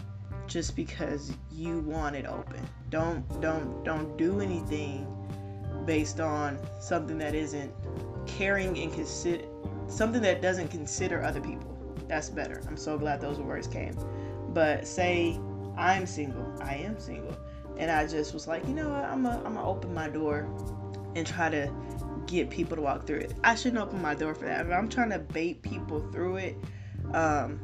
just 0.48 0.76
because 0.76 1.32
you 1.52 1.80
want 1.80 2.16
it 2.16 2.26
open. 2.26 2.62
Don't 2.90 3.42
don't 3.42 3.84
don't 3.84 4.18
do 4.18 4.42
anything 4.42 5.08
based 5.86 6.20
on 6.20 6.60
something 6.80 7.18
that 7.20 7.36
isn't 7.36 7.72
caring 8.26 8.78
and 8.78 8.94
consider 8.94 9.46
something 9.88 10.22
that 10.22 10.42
doesn't 10.42 10.70
consider 10.70 11.24
other 11.24 11.42
people. 11.42 11.78
That's 12.08 12.30
better. 12.30 12.62
I'm 12.68 12.78
so 12.78 12.98
glad 12.98 13.22
those 13.22 13.40
words 13.40 13.68
came. 13.68 13.96
But 14.50 14.88
say 14.88 15.40
I'm 15.78 16.06
single. 16.06 16.46
I 16.62 16.76
am 16.76 17.00
single. 17.00 17.36
And 17.78 17.92
I 17.92 18.08
just 18.08 18.34
was 18.34 18.48
like, 18.48 18.66
you 18.68 18.74
know 18.74 18.90
what? 18.90 19.04
I'm 19.04 19.24
going 19.24 19.42
to 19.42 19.62
open 19.62 19.94
my 19.94 20.08
door 20.10 20.48
and 21.16 21.26
try 21.26 21.50
to 21.50 21.72
get 22.26 22.50
people 22.50 22.76
to 22.76 22.82
walk 22.82 23.06
through 23.06 23.20
it. 23.20 23.34
I 23.44 23.56
shouldn't 23.56 23.82
open 23.82 24.02
my 24.02 24.16
door 24.16 24.34
for 24.34 24.46
that. 24.46 24.66
If 24.66 24.72
I'm 24.72 24.90
trying 24.90 25.12
to 25.12 25.20
bait 25.20 25.62
people 25.62 26.00
through 26.12 26.38
it, 26.38 26.58
um, 27.14 27.60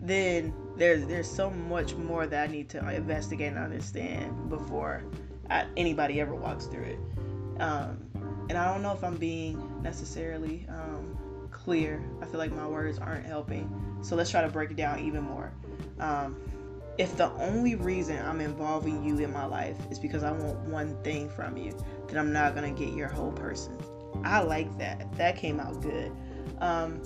then 0.00 0.54
there's 0.76 1.04
there's 1.06 1.28
so 1.28 1.50
much 1.50 1.94
more 1.94 2.26
that 2.26 2.48
I 2.48 2.52
need 2.52 2.68
to 2.70 2.90
investigate 2.90 3.48
and 3.48 3.58
understand 3.58 4.48
before 4.48 5.02
I, 5.50 5.66
anybody 5.76 6.20
ever 6.20 6.34
walks 6.34 6.66
through 6.66 6.84
it. 6.84 6.98
Um, 7.60 8.08
and 8.48 8.56
I 8.56 8.72
don't 8.72 8.82
know 8.82 8.92
if 8.92 9.04
I'm 9.04 9.16
being 9.16 9.82
necessarily 9.82 10.66
um, 10.68 11.16
clear. 11.50 12.02
I 12.22 12.26
feel 12.26 12.38
like 12.38 12.52
my 12.52 12.66
words 12.66 12.98
aren't 12.98 13.26
helping. 13.26 13.98
So 14.02 14.16
let's 14.16 14.30
try 14.30 14.42
to 14.42 14.48
break 14.48 14.70
it 14.70 14.76
down 14.76 15.00
even 15.00 15.22
more. 15.22 15.52
Um, 15.98 16.36
if 16.98 17.16
the 17.16 17.30
only 17.34 17.76
reason 17.76 18.18
I'm 18.24 18.40
involving 18.40 19.04
you 19.04 19.18
in 19.18 19.32
my 19.32 19.44
life 19.44 19.76
is 19.90 19.98
because 19.98 20.24
I 20.24 20.32
want 20.32 20.58
one 20.60 21.00
thing 21.02 21.28
from 21.28 21.56
you, 21.56 21.76
then 22.08 22.18
I'm 22.18 22.32
not 22.32 22.54
gonna 22.54 22.72
get 22.72 22.92
your 22.92 23.08
whole 23.08 23.32
person. 23.32 23.76
I 24.24 24.40
like 24.40 24.76
that. 24.78 25.12
That 25.16 25.36
came 25.36 25.60
out 25.60 25.80
good. 25.80 26.10
Um, 26.58 27.00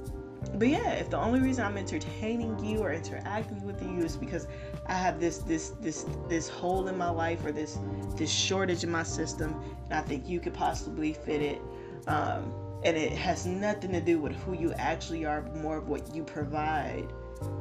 but 0.55 0.69
yeah, 0.69 0.91
if 0.93 1.11
the 1.11 1.19
only 1.19 1.41
reason 1.41 1.65
I'm 1.65 1.77
entertaining 1.77 2.63
you 2.65 2.81
or 2.81 2.93
interacting 2.93 3.65
with 3.65 3.83
you 3.83 4.05
is 4.05 4.17
because 4.17 4.47
I 4.87 4.95
have 4.95 5.21
this 5.21 5.39
this 5.39 5.71
this 5.81 6.07
this 6.29 6.49
hole 6.49 6.89
in 6.89 6.97
my 6.97 7.11
life 7.11 7.45
or 7.45 7.53
this 7.53 7.79
this 8.17 8.31
shortage 8.31 8.85
in 8.85 8.91
my 8.91 9.03
system, 9.03 9.63
and 9.85 9.95
I 9.95 10.03
think 10.03 10.29
you 10.29 10.41
could 10.41 10.55
possibly 10.55 11.13
fit 11.13 11.43
it, 11.43 11.63
um, 12.07 12.53
and 12.85 12.97
it 12.97 13.13
has 13.13 13.47
nothing 13.47 13.93
to 13.93 14.01
do 14.01 14.19
with 14.19 14.33
who 14.43 14.55
you 14.55 14.73
actually 14.75 15.25
are, 15.25 15.41
but 15.41 15.57
more 15.57 15.79
of 15.79 15.89
what 15.89 16.15
you 16.15 16.23
provide, 16.23 17.13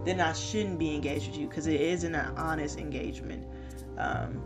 then 0.03 0.19
I 0.19 0.33
shouldn't 0.33 0.79
be 0.79 0.93
engaged 0.93 1.27
with 1.27 1.37
you 1.37 1.47
because 1.47 1.67
it 1.67 1.79
isn't 1.79 2.13
an 2.13 2.37
honest 2.37 2.79
engagement. 2.79 3.45
Um, 3.97 4.41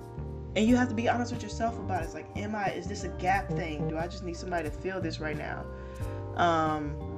and 0.56 0.66
you 0.66 0.76
have 0.78 0.88
to 0.90 0.96
be 0.96 1.10
honest 1.10 1.34
with 1.34 1.44
yourself 1.44 1.78
about 1.80 2.02
it. 2.02 2.06
It's 2.06 2.14
like, 2.14 2.28
am 2.38 2.56
I? 2.56 2.72
Is 2.72 2.88
this 2.88 3.04
a 3.04 3.10
gap 3.10 3.50
thing? 3.50 3.88
Do 3.90 3.98
I 3.98 4.08
just 4.08 4.24
need 4.24 4.38
somebody 4.38 4.70
to 4.70 4.76
feel 4.76 5.02
this 5.02 5.20
right 5.20 5.38
now? 5.38 5.66
Um, 6.38 7.15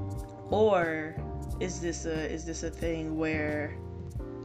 or 0.49 1.15
is 1.59 1.79
this 1.79 2.05
a 2.05 2.31
is 2.31 2.45
this 2.45 2.63
a 2.63 2.69
thing 2.69 3.17
where 3.17 3.77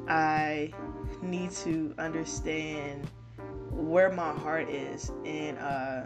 I 0.08 0.72
need 1.22 1.50
to 1.52 1.94
understand 1.98 3.08
where 3.70 4.10
my 4.10 4.32
heart 4.32 4.68
is 4.68 5.10
and 5.24 5.58
uh, 5.58 6.02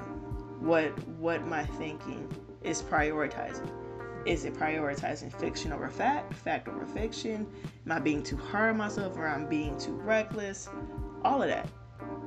what 0.61 0.87
what 1.19 1.47
my 1.47 1.65
thinking 1.65 2.29
is 2.63 2.83
prioritizing. 2.83 3.71
Is 4.27 4.45
it 4.45 4.55
prioritizing 4.55 5.33
fiction 5.33 5.73
over 5.73 5.89
fact, 5.89 6.35
fact 6.35 6.69
over 6.69 6.85
fiction? 6.85 7.47
Am 7.87 7.93
I 7.93 8.01
being 8.01 8.25
too 8.25 8.37
hard 8.37 8.71
on 8.71 8.77
myself 8.77 9.17
or 9.17 9.29
I'm 9.29 9.49
being 9.49 9.79
too 9.79 9.93
reckless? 9.93 10.69
All 11.23 11.43
of 11.43 11.49
that. 11.49 11.69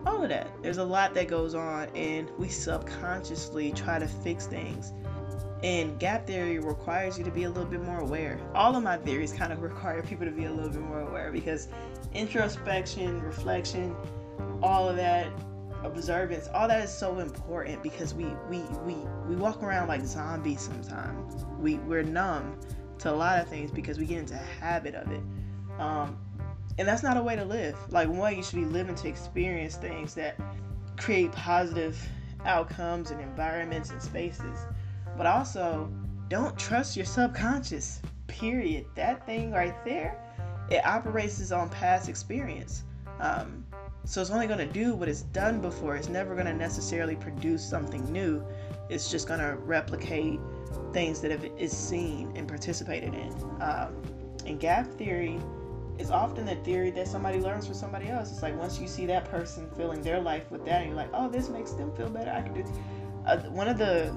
All 0.05 0.23
of 0.23 0.29
that. 0.29 0.49
There's 0.63 0.77
a 0.77 0.83
lot 0.83 1.13
that 1.15 1.27
goes 1.27 1.55
on 1.55 1.89
and 1.95 2.29
we 2.37 2.47
subconsciously 2.47 3.73
try 3.73 3.99
to 3.99 4.07
fix 4.07 4.45
things 4.47 4.93
and 5.63 5.99
gap 5.99 6.25
theory 6.25 6.59
requires 6.59 7.17
you 7.17 7.23
to 7.25 7.31
be 7.31 7.43
a 7.43 7.49
little 7.49 7.69
bit 7.69 7.81
more 7.81 7.99
aware. 7.99 8.39
All 8.55 8.75
of 8.75 8.83
my 8.83 8.97
theories 8.97 9.33
kind 9.33 9.51
of 9.51 9.61
require 9.63 10.01
people 10.01 10.25
to 10.25 10.31
be 10.31 10.45
a 10.45 10.51
little 10.51 10.69
bit 10.69 10.81
more 10.81 11.01
aware 11.01 11.31
because 11.31 11.67
introspection, 12.13 13.21
reflection, 13.21 13.95
all 14.61 14.87
of 14.87 14.95
that, 14.95 15.27
observance, 15.83 16.47
all 16.53 16.67
that 16.67 16.83
is 16.83 16.93
so 16.93 17.19
important 17.19 17.81
because 17.83 18.13
we 18.13 18.25
we 18.49 18.59
we 18.85 18.95
we 19.27 19.35
walk 19.35 19.61
around 19.61 19.87
like 19.87 20.05
zombies 20.05 20.61
sometimes. 20.61 21.45
We 21.57 21.75
we're 21.79 22.03
numb 22.03 22.59
to 22.99 23.11
a 23.11 23.15
lot 23.15 23.39
of 23.39 23.47
things 23.47 23.71
because 23.71 23.97
we 23.97 24.05
get 24.05 24.19
into 24.19 24.35
a 24.35 24.61
habit 24.61 24.95
of 24.95 25.11
it. 25.11 25.21
Um, 25.79 26.17
and 26.77 26.87
that's 26.87 27.03
not 27.03 27.17
a 27.17 27.21
way 27.21 27.35
to 27.35 27.43
live. 27.43 27.77
Like 27.89 28.07
one, 28.07 28.35
you 28.35 28.43
should 28.43 28.55
be 28.55 28.65
living 28.65 28.95
to 28.95 29.07
experience 29.09 29.75
things 29.75 30.13
that 30.15 30.37
create 30.97 31.31
positive 31.33 32.01
outcomes 32.45 33.11
and 33.11 33.19
environments 33.19 33.89
and 33.89 34.01
spaces 34.01 34.59
but 35.19 35.27
also 35.27 35.91
don't 36.29 36.57
trust 36.57 36.95
your 36.95 37.05
subconscious. 37.05 38.01
Period. 38.27 38.85
That 38.95 39.25
thing 39.25 39.51
right 39.51 39.75
there, 39.83 40.17
it 40.71 40.85
operates 40.85 41.51
on 41.51 41.67
past 41.67 42.07
experience. 42.07 42.85
Um, 43.19 43.65
so 44.05 44.21
it's 44.21 44.29
only 44.29 44.47
going 44.47 44.65
to 44.65 44.73
do 44.73 44.95
what 44.95 45.09
it's 45.09 45.23
done 45.23 45.59
before. 45.59 45.97
It's 45.97 46.07
never 46.07 46.35
going 46.35 46.45
to 46.45 46.53
necessarily 46.53 47.17
produce 47.17 47.61
something 47.61 48.09
new. 48.13 48.41
It's 48.87 49.11
just 49.11 49.27
going 49.27 49.41
to 49.41 49.57
replicate 49.57 50.39
things 50.93 51.19
that 51.19 51.31
it 51.31 51.51
is 51.57 51.75
seen 51.75 52.31
and 52.37 52.47
participated 52.47 53.13
in. 53.13 53.33
Um, 53.59 54.01
and 54.45 54.57
gap 54.57 54.87
theory 54.87 55.37
is 55.97 56.11
often 56.11 56.45
the 56.45 56.55
theory 56.55 56.91
that 56.91 57.09
somebody 57.09 57.39
learns 57.39 57.65
from 57.65 57.75
somebody 57.75 58.07
else. 58.07 58.31
It's 58.31 58.41
like 58.41 58.57
once 58.57 58.79
you 58.79 58.87
see 58.87 59.05
that 59.07 59.29
person 59.29 59.69
filling 59.75 60.01
their 60.01 60.21
life 60.21 60.49
with 60.49 60.63
that, 60.63 60.83
and 60.83 60.91
you're 60.91 60.95
like, 60.95 61.09
oh, 61.13 61.27
this 61.27 61.49
makes 61.49 61.71
them 61.71 61.93
feel 61.97 62.09
better. 62.09 62.31
I 62.31 62.41
can 62.41 62.53
do. 62.53 62.63
Uh, 63.25 63.37
one 63.49 63.67
of 63.67 63.77
the 63.77 64.15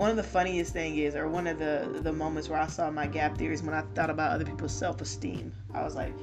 one 0.00 0.08
of 0.08 0.16
the 0.16 0.22
funniest 0.22 0.72
thing 0.72 0.96
is, 0.96 1.14
or 1.14 1.28
one 1.28 1.46
of 1.46 1.58
the 1.58 2.00
the 2.02 2.10
moments 2.10 2.48
where 2.48 2.58
I 2.58 2.68
saw 2.68 2.90
my 2.90 3.06
gap 3.06 3.36
theories 3.36 3.62
when 3.62 3.74
I 3.74 3.82
thought 3.94 4.08
about 4.08 4.32
other 4.32 4.46
people's 4.46 4.72
self 4.72 5.02
esteem. 5.02 5.52
I 5.74 5.82
was 5.82 5.94
like, 5.94 6.14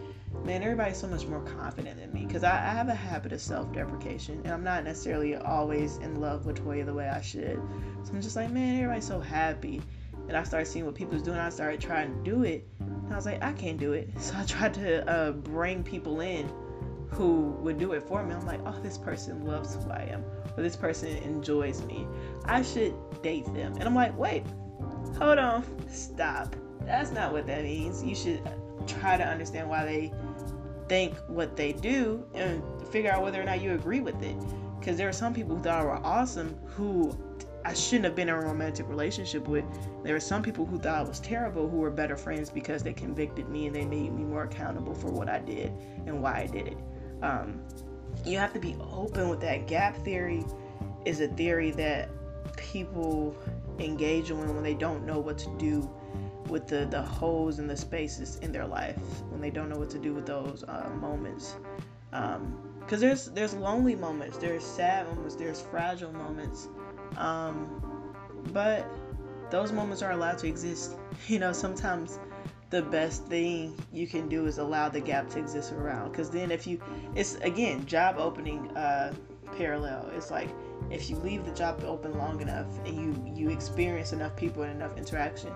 man, 0.43 0.63
everybody's 0.63 0.98
so 0.98 1.05
much 1.05 1.27
more 1.27 1.41
confident 1.41 2.00
than 2.00 2.12
me 2.12 2.25
because 2.25 2.43
I, 2.43 2.53
I, 2.53 2.72
have 2.72 2.89
a 2.89 2.96
habit 2.96 3.34
of 3.34 3.39
self 3.39 3.72
deprecation 3.72 4.41
and 4.43 4.51
I'm 4.51 4.63
not 4.63 4.84
necessarily 4.84 5.36
always 5.36 5.98
in 5.98 6.19
love 6.19 6.48
with 6.48 6.65
Toya 6.65 6.88
the 6.88 6.93
way 6.96 7.07
I 7.07 7.22
should. 7.22 7.62
So 8.01 8.13
I'm 8.13 8.22
just 8.24 8.36
like, 8.36 8.50
man, 8.50 8.77
everybody's 8.77 9.05
so 9.05 9.19
happy. 9.19 9.84
And 10.27 10.36
I 10.36 10.41
started 10.41 10.65
seeing 10.65 10.88
what 10.88 10.96
people 10.96 11.13
was 11.13 11.22
doing. 11.22 11.38
I 11.38 11.50
started 11.50 11.79
trying 11.79 12.12
to 12.15 12.24
do 12.31 12.46
it. 12.46 12.67
And 12.79 13.13
I 13.13 13.15
was 13.15 13.27
like, 13.27 13.43
I 13.43 13.53
can't 13.53 13.77
do 13.77 13.93
it. 13.93 14.10
So 14.19 14.34
I 14.36 14.46
tried 14.46 14.74
to 14.74 15.07
uh, 15.07 15.31
bring 15.34 15.84
people 15.84 16.22
in 16.22 16.50
who 17.09 17.51
would 17.61 17.77
do 17.77 17.93
it 17.93 18.03
for 18.03 18.23
me. 18.23 18.33
I'm 18.33 18.45
like, 18.45 18.59
oh, 18.65 18.79
this 18.81 18.97
person 18.97 19.45
loves 19.45 19.75
who 19.75 19.89
I 19.89 20.07
am, 20.11 20.23
or 20.55 20.63
this 20.63 20.75
person 20.75 21.09
enjoys 21.17 21.83
me. 21.83 22.07
I 22.45 22.61
should 22.61 22.93
date 23.21 23.45
them. 23.53 23.73
And 23.75 23.83
I'm 23.83 23.95
like, 23.95 24.17
wait, 24.17 24.43
hold 25.17 25.39
on, 25.39 25.63
stop. 25.89 26.55
That's 26.81 27.11
not 27.11 27.31
what 27.31 27.47
that 27.47 27.63
means. 27.63 28.03
You 28.03 28.15
should 28.15 28.41
try 28.87 29.17
to 29.17 29.25
understand 29.25 29.69
why 29.69 29.85
they 29.85 30.13
think 30.87 31.15
what 31.27 31.57
they 31.57 31.73
do 31.73 32.25
and 32.33 32.63
figure 32.89 33.11
out 33.11 33.21
whether 33.21 33.41
or 33.41 33.45
not 33.45 33.61
you 33.61 33.73
agree 33.73 33.99
with 33.99 34.21
it. 34.23 34.35
Because 34.79 34.97
there 34.97 35.09
are 35.09 35.13
some 35.13 35.33
people 35.33 35.57
who 35.57 35.63
thought 35.63 35.81
I 35.81 35.83
were 35.83 36.05
awesome 36.05 36.57
who 36.65 37.17
I 37.65 37.73
shouldn't 37.73 38.05
have 38.05 38.15
been 38.15 38.29
in 38.29 38.35
a 38.35 38.39
romantic 38.39 38.87
relationship 38.87 39.47
with. 39.47 39.65
There 40.03 40.15
are 40.15 40.21
some 40.21 40.41
people 40.41 40.65
who 40.65 40.77
thought 40.77 40.99
I 40.99 41.01
was 41.01 41.19
terrible 41.19 41.67
who 41.67 41.77
were 41.77 41.89
better 41.89 42.15
friends 42.15 42.49
because 42.49 42.83
they 42.83 42.93
convicted 42.93 43.49
me 43.49 43.67
and 43.67 43.75
they 43.75 43.83
made 43.85 44.13
me 44.13 44.23
more 44.23 44.43
accountable 44.43 44.93
for 44.93 45.11
what 45.11 45.27
I 45.27 45.39
did 45.39 45.73
and 46.05 46.21
why 46.21 46.41
I 46.41 46.47
did 46.47 46.67
it. 46.67 46.77
Um, 47.21 47.62
you 48.25 48.38
have 48.38 48.53
to 48.53 48.59
be 48.59 48.75
open 48.91 49.29
with 49.29 49.41
that. 49.41 49.67
Gap 49.67 49.95
theory 49.97 50.43
is 51.05 51.21
a 51.21 51.27
theory 51.27 51.71
that 51.71 52.09
people 52.57 53.36
engage 53.79 54.31
in 54.31 54.38
when 54.53 54.63
they 54.63 54.74
don't 54.74 55.05
know 55.05 55.19
what 55.19 55.38
to 55.38 55.50
do 55.57 55.89
with 56.50 56.67
the, 56.67 56.86
the 56.86 57.01
holes 57.01 57.59
and 57.59 57.69
the 57.69 57.77
spaces 57.77 58.38
in 58.38 58.51
their 58.51 58.65
life, 58.65 58.97
when 59.29 59.41
they 59.41 59.50
don't 59.50 59.69
know 59.69 59.77
what 59.77 59.89
to 59.89 60.00
do 60.00 60.13
with 60.13 60.25
those 60.25 60.63
uh, 60.67 60.89
moments. 61.00 61.55
Because 62.09 62.36
um, 62.36 63.00
there's 63.00 63.25
there's 63.27 63.53
lonely 63.53 63.95
moments, 63.95 64.38
there's 64.38 64.63
sad 64.63 65.07
moments, 65.07 65.36
there's 65.36 65.59
fragile 65.59 66.13
moments, 66.13 66.69
um, 67.17 68.13
but 68.53 68.89
those 69.50 69.71
moments 69.71 70.01
are 70.01 70.12
allowed 70.12 70.38
to 70.39 70.47
exist. 70.47 70.93
You 71.27 71.39
know, 71.39 71.51
sometimes 71.51 72.19
the 72.69 72.81
best 72.81 73.25
thing 73.25 73.77
you 73.91 74.07
can 74.07 74.27
do 74.27 74.45
is 74.45 74.57
allow 74.57 74.89
the 74.89 75.00
gap 75.00 75.29
to 75.29 75.39
exist 75.39 75.71
around. 75.71 76.12
Because 76.12 76.29
then, 76.29 76.51
if 76.51 76.67
you, 76.67 76.81
it's 77.15 77.36
again 77.36 77.86
job 77.86 78.17
opening 78.17 78.69
uh, 78.75 79.13
parallel. 79.57 80.09
It's 80.15 80.31
like 80.31 80.50
if 80.89 81.09
you 81.09 81.17
leave 81.17 81.45
the 81.45 81.51
job 81.51 81.83
open 81.86 82.17
long 82.17 82.41
enough 82.41 82.67
and 82.86 82.95
you 82.95 83.33
you 83.36 83.50
experience 83.50 84.13
enough 84.13 84.36
people 84.36 84.63
and 84.63 84.71
enough 84.71 84.97
interaction, 84.97 85.53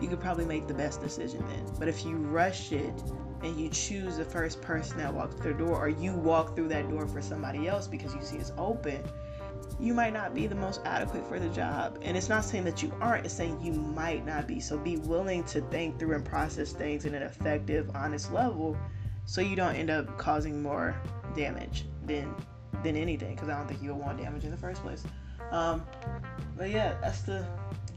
you 0.00 0.08
could 0.08 0.20
probably 0.20 0.44
make 0.44 0.66
the 0.66 0.74
best 0.74 1.00
decision 1.00 1.44
then. 1.48 1.66
But 1.78 1.88
if 1.88 2.04
you 2.04 2.16
rush 2.16 2.72
it 2.72 2.94
and 3.42 3.58
you 3.58 3.68
choose 3.70 4.18
the 4.18 4.24
first 4.24 4.60
person 4.60 4.98
that 4.98 5.12
walks 5.12 5.34
through 5.36 5.54
the 5.54 5.64
door, 5.64 5.76
or 5.76 5.88
you 5.88 6.14
walk 6.14 6.54
through 6.54 6.68
that 6.68 6.88
door 6.90 7.06
for 7.06 7.22
somebody 7.22 7.68
else 7.68 7.86
because 7.86 8.14
you 8.14 8.22
see 8.22 8.36
it's 8.36 8.52
open, 8.58 9.02
you 9.78 9.94
might 9.94 10.12
not 10.12 10.34
be 10.34 10.46
the 10.46 10.54
most 10.54 10.80
adequate 10.84 11.26
for 11.26 11.38
the 11.38 11.48
job. 11.48 11.98
And 12.02 12.16
it's 12.16 12.28
not 12.28 12.44
saying 12.44 12.64
that 12.64 12.82
you 12.82 12.92
aren't, 13.00 13.24
it's 13.24 13.34
saying 13.34 13.60
you 13.62 13.72
might 13.72 14.26
not 14.26 14.46
be. 14.46 14.60
So 14.60 14.76
be 14.76 14.96
willing 14.96 15.44
to 15.44 15.60
think 15.62 15.98
through 15.98 16.14
and 16.14 16.24
process 16.24 16.72
things 16.72 17.04
in 17.04 17.14
an 17.14 17.22
effective, 17.22 17.90
honest 17.94 18.32
level 18.32 18.76
so 19.24 19.40
you 19.40 19.56
don't 19.56 19.76
end 19.76 19.90
up 19.90 20.18
causing 20.18 20.62
more 20.62 21.00
damage 21.36 21.84
than 22.04 22.34
than 22.82 22.96
anything 22.96 23.34
because 23.34 23.48
I 23.48 23.56
don't 23.56 23.68
think 23.68 23.82
you'll 23.82 23.98
want 23.98 24.18
damage 24.18 24.44
in 24.44 24.50
the 24.50 24.56
first 24.56 24.82
place. 24.82 25.04
Um, 25.50 25.84
but 26.56 26.70
yeah, 26.70 26.96
that's 27.00 27.22
the 27.22 27.46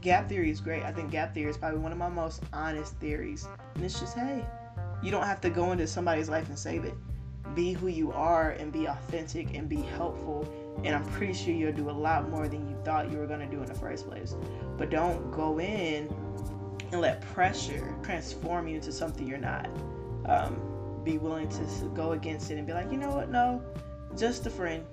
gap 0.00 0.28
theory 0.28 0.50
is 0.50 0.60
great. 0.60 0.82
I 0.82 0.92
think 0.92 1.10
gap 1.10 1.34
theory 1.34 1.50
is 1.50 1.56
probably 1.56 1.80
one 1.80 1.92
of 1.92 1.98
my 1.98 2.08
most 2.08 2.42
honest 2.52 2.94
theories. 2.96 3.48
And 3.74 3.84
it's 3.84 3.98
just, 3.98 4.16
hey, 4.16 4.44
you 5.02 5.10
don't 5.10 5.24
have 5.24 5.40
to 5.42 5.50
go 5.50 5.72
into 5.72 5.86
somebody's 5.86 6.28
life 6.28 6.48
and 6.48 6.58
save 6.58 6.84
it. 6.84 6.94
Be 7.54 7.72
who 7.72 7.88
you 7.88 8.12
are 8.12 8.50
and 8.50 8.72
be 8.72 8.86
authentic 8.86 9.54
and 9.54 9.68
be 9.68 9.82
helpful. 9.82 10.48
And 10.82 10.94
I'm 10.94 11.04
pretty 11.04 11.32
sure 11.32 11.54
you'll 11.54 11.72
do 11.72 11.88
a 11.88 11.92
lot 11.92 12.28
more 12.28 12.48
than 12.48 12.68
you 12.68 12.76
thought 12.84 13.10
you 13.10 13.18
were 13.18 13.26
going 13.26 13.40
to 13.40 13.46
do 13.46 13.62
in 13.62 13.66
the 13.66 13.74
first 13.74 14.08
place. 14.08 14.34
But 14.76 14.90
don't 14.90 15.30
go 15.30 15.60
in 15.60 16.12
and 16.92 17.00
let 17.00 17.20
pressure 17.20 17.94
transform 18.02 18.68
you 18.68 18.76
into 18.76 18.92
something 18.92 19.26
you're 19.26 19.38
not. 19.38 19.68
Um, 20.26 21.00
be 21.04 21.18
willing 21.18 21.48
to 21.50 21.90
go 21.94 22.12
against 22.12 22.50
it 22.50 22.58
and 22.58 22.66
be 22.66 22.72
like, 22.72 22.90
you 22.90 22.98
know 22.98 23.10
what? 23.10 23.30
No, 23.30 23.62
just 24.16 24.46
a 24.46 24.50
friend. 24.50 24.84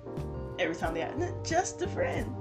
Every 0.58 0.76
time 0.76 0.94
they 0.94 1.02
ask, 1.02 1.18
just 1.44 1.82
a 1.82 1.88
friend. 1.88 2.34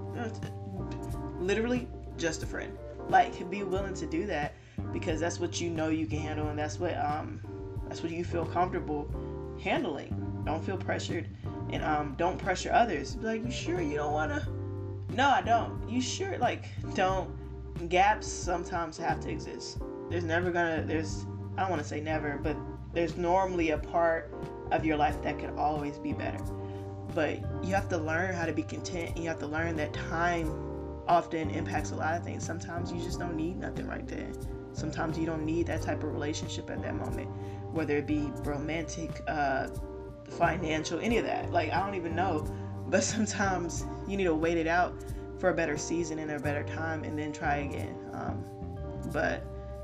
Literally, 1.39 1.87
just 2.17 2.43
a 2.43 2.45
friend. 2.45 2.77
Like, 3.09 3.49
be 3.49 3.63
willing 3.63 3.93
to 3.95 4.05
do 4.05 4.25
that 4.27 4.53
because 4.93 5.19
that's 5.19 5.39
what 5.39 5.59
you 5.59 5.69
know 5.69 5.89
you 5.89 6.05
can 6.05 6.19
handle, 6.19 6.47
and 6.47 6.57
that's 6.57 6.79
what 6.79 6.97
um, 6.97 7.41
that's 7.87 8.03
what 8.03 8.11
you 8.11 8.23
feel 8.23 8.45
comfortable 8.45 9.09
handling. 9.61 10.43
Don't 10.45 10.63
feel 10.63 10.77
pressured, 10.77 11.29
and 11.69 11.83
um, 11.83 12.15
don't 12.17 12.37
pressure 12.37 12.71
others. 12.73 13.15
Be 13.15 13.25
like, 13.25 13.43
you 13.43 13.51
sure 13.51 13.81
you 13.81 13.97
don't 13.97 14.13
wanna? 14.13 14.47
No, 15.13 15.29
I 15.29 15.41
don't. 15.41 15.87
You 15.89 16.01
sure? 16.01 16.37
Like, 16.37 16.65
don't. 16.93 17.29
Gaps 17.89 18.27
sometimes 18.27 18.97
have 18.97 19.19
to 19.21 19.29
exist. 19.29 19.79
There's 20.09 20.23
never 20.23 20.51
gonna. 20.51 20.83
There's. 20.85 21.25
I 21.57 21.61
don't 21.61 21.69
want 21.69 21.81
to 21.81 21.87
say 21.87 21.99
never, 21.99 22.39
but 22.41 22.55
there's 22.93 23.17
normally 23.17 23.71
a 23.71 23.77
part 23.77 24.33
of 24.71 24.85
your 24.85 24.97
life 24.97 25.21
that 25.23 25.39
could 25.39 25.51
always 25.51 25.97
be 25.97 26.13
better. 26.13 26.39
But 27.13 27.39
you 27.63 27.73
have 27.73 27.89
to 27.89 27.97
learn 27.97 28.33
how 28.33 28.45
to 28.45 28.53
be 28.53 28.63
content. 28.63 29.17
You 29.17 29.27
have 29.27 29.39
to 29.39 29.47
learn 29.47 29.75
that 29.77 29.93
time 29.93 30.49
often 31.07 31.49
impacts 31.49 31.91
a 31.91 31.95
lot 31.95 32.15
of 32.15 32.23
things. 32.23 32.45
Sometimes 32.45 32.91
you 32.91 33.01
just 33.01 33.19
don't 33.19 33.35
need 33.35 33.59
nothing 33.59 33.87
right 33.87 34.07
then. 34.07 34.33
Sometimes 34.73 35.17
you 35.17 35.25
don't 35.25 35.45
need 35.45 35.67
that 35.67 35.81
type 35.81 36.03
of 36.03 36.13
relationship 36.13 36.69
at 36.69 36.81
that 36.81 36.95
moment, 36.95 37.29
whether 37.73 37.97
it 37.97 38.07
be 38.07 38.31
romantic, 38.43 39.21
uh, 39.27 39.67
financial, 40.31 40.99
any 40.99 41.17
of 41.17 41.25
that. 41.25 41.51
Like, 41.51 41.71
I 41.71 41.79
don't 41.85 41.95
even 41.95 42.15
know. 42.15 42.47
But 42.87 43.03
sometimes 43.03 43.85
you 44.07 44.17
need 44.17 44.25
to 44.25 44.35
wait 44.35 44.57
it 44.57 44.67
out 44.67 44.93
for 45.39 45.49
a 45.49 45.53
better 45.53 45.77
season 45.77 46.19
and 46.19 46.31
a 46.31 46.39
better 46.39 46.63
time 46.63 47.03
and 47.03 47.17
then 47.17 47.33
try 47.33 47.57
again. 47.57 47.95
Um, 48.13 48.43
but 49.11 49.43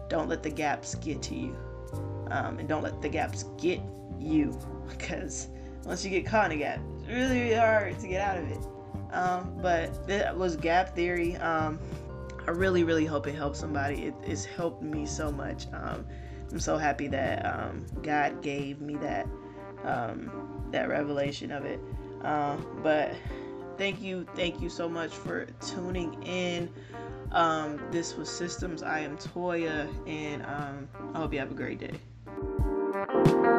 don't 0.10 0.30
let 0.30 0.44
the 0.44 0.50
gaps 0.50 0.96
get 0.96 1.22
to 1.24 1.36
you 1.36 1.58
um, 2.30 2.60
and 2.60 2.70
don't 2.70 2.84
let 2.84 3.02
the 3.02 3.10
gaps 3.10 3.46
get 3.58 3.82
you 4.20 4.58
because 4.90 5.48
once 5.86 6.04
you 6.04 6.12
get 6.12 6.26
caught 6.26 6.52
in 6.52 6.58
a 6.58 6.62
gap, 6.62 6.80
it's 7.00 7.08
really, 7.08 7.42
really 7.42 7.56
hard 7.56 8.00
to 8.00 8.08
get 8.08 8.22
out 8.22 8.38
of 8.38 8.52
it. 8.52 8.60
Um, 9.14 9.58
but 9.62 10.08
that 10.08 10.38
was 10.38 10.58
gap 10.58 10.96
theory. 10.96 11.38
Um, 11.38 11.80
I 12.46 12.52
really, 12.52 12.84
really 12.84 13.06
hope 13.06 13.28
it 13.28 13.36
helps 13.36 13.60
somebody. 13.60 14.06
It, 14.06 14.16
it's 14.24 14.46
helped 14.46 14.82
me 14.82 15.06
so 15.06 15.32
much. 15.32 15.68
Um, 15.74 16.06
I'm 16.52 16.60
so 16.60 16.78
happy 16.78 17.08
that 17.08 17.46
um, 17.46 17.86
God 18.02 18.42
gave 18.42 18.80
me 18.82 18.96
that 18.98 19.28
um, 19.84 20.32
that 20.72 20.90
revelation 20.90 21.52
of 21.52 21.66
it. 21.66 21.80
Uh, 22.24 22.58
but 22.82 23.16
thank 23.78 24.02
you, 24.02 24.26
thank 24.36 24.62
you 24.62 24.70
so 24.70 24.90
much 24.90 25.12
for 25.12 25.46
tuning 25.62 26.22
in. 26.24 26.70
Um, 27.32 27.80
this 27.92 28.16
was 28.16 28.30
Systems. 28.30 28.84
I 28.84 29.00
am 29.00 29.18
Toya, 29.18 29.88
and 30.08 30.44
um, 30.46 30.88
I 31.14 31.20
hope 31.20 31.34
you 31.34 31.40
have 31.40 31.52
a 31.52 31.56
great 31.56 31.80
day. 31.80 33.57